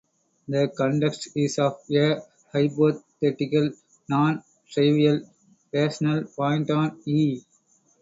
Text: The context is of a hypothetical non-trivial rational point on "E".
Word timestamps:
The 0.47 0.73
context 0.75 1.27
is 1.35 1.59
of 1.59 1.79
a 1.91 2.21
hypothetical 2.51 3.69
non-trivial 4.09 5.21
rational 5.71 6.23
point 6.23 6.71
on 6.71 6.99
"E". 7.05 7.43